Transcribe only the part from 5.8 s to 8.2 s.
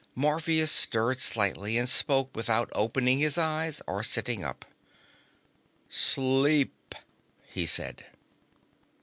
"Sleep," he said.